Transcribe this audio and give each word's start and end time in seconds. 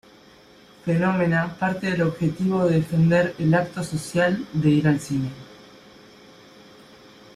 Phenomena 0.83 1.53
parte 1.59 1.91
del 1.91 2.01
objetivo 2.01 2.65
de 2.65 2.77
defender 2.77 3.35
el 3.37 3.53
"acto 3.53 3.83
social" 3.83 4.47
de 4.51 4.69
ir 4.71 4.87
al 4.87 4.99
cine. 4.99 5.29